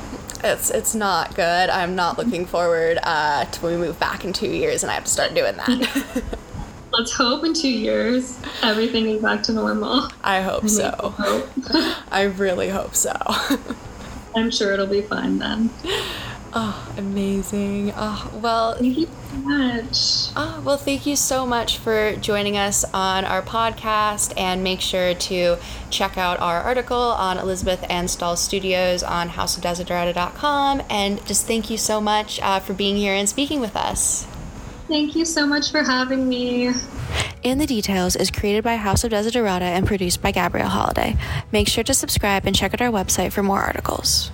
It's 0.43 0.71
it's 0.71 0.95
not 0.95 1.36
good. 1.36 1.69
I'm 1.69 1.95
not 1.95 2.17
looking 2.17 2.45
forward 2.45 2.98
uh, 3.03 3.45
to 3.45 3.62
when 3.62 3.79
we 3.79 3.86
move 3.88 4.00
back 4.00 4.24
in 4.24 4.31
two 4.31 4.50
years 4.50 4.83
and 4.83 4.89
I 4.89 4.95
have 4.95 5.03
to 5.03 5.12
start 5.12 5.36
doing 5.36 5.57
that. 5.57 6.24
Let's 6.91 7.13
hope 7.13 7.43
in 7.43 7.53
two 7.53 7.69
years 7.69 8.39
everything 8.63 9.08
is 9.10 9.22
back 9.22 9.43
to 9.43 9.53
normal. 9.53 10.10
I 10.24 10.41
hope 10.41 10.67
so. 10.67 10.91
Hope. 11.17 11.50
I 12.12 12.24
really 12.24 12.69
hope 12.69 12.96
so. 12.96 13.13
I'm 14.36 14.51
sure 14.51 14.74
it'll 14.74 14.88
be 14.88 15.01
fine 15.01 15.39
then. 15.39 15.69
Oh, 16.51 16.93
amazing. 16.98 17.93
Oh, 17.96 18.31
well, 18.41 18.74
thank 18.75 18.98
you 18.98 19.05
so 19.05 19.38
much. 19.38 20.29
Oh, 20.36 20.62
well, 20.65 20.77
thank 20.77 21.05
you 21.05 21.15
so 21.15 21.46
much 21.46 21.77
for 21.77 22.15
joining 22.15 22.58
us 22.58 22.84
on 22.91 23.24
our 23.24 23.43
podcast. 23.43 24.34
And 24.36 24.63
make 24.63 24.81
sure 24.81 25.13
to 25.13 25.58
check 25.91 26.17
out 26.17 26.39
our 26.39 26.62
article 26.62 26.98
on 26.98 27.38
Elizabeth 27.38 27.86
Ann 27.89 28.08
Stalle 28.08 28.36
Studios 28.36 29.03
on 29.03 29.29
houseofdesiderata.com. 29.29 30.81
And 30.89 31.24
just 31.27 31.46
thank 31.46 31.69
you 31.69 31.77
so 31.77 32.01
much 32.01 32.39
uh, 32.41 32.60
for 32.60 32.74
being 32.74 32.98
here 32.98 33.13
and 33.13 33.29
speaking 33.29 33.60
with 33.60 33.75
us. 33.75 34.25
Thank 34.89 35.15
you 35.15 35.24
so 35.24 35.46
much 35.46 35.72
for 35.72 35.84
having 35.84 36.27
me. 36.27 36.74
In 37.43 37.60
the 37.60 37.67
Details 37.67 38.15
is 38.15 38.31
created 38.31 38.63
by 38.63 38.75
House 38.75 39.03
of 39.03 39.12
Desiderata 39.12 39.62
and 39.62 39.86
produced 39.86 40.22
by 40.22 40.31
Gabrielle 40.31 40.69
Holiday. 40.69 41.15
Make 41.51 41.67
sure 41.67 41.84
to 41.84 41.93
subscribe 41.93 42.48
and 42.48 42.55
check 42.55 42.74
out 42.74 42.81
our 42.81 42.91
website 42.91 43.31
for 43.31 43.43
more 43.43 43.62
articles. 43.62 44.31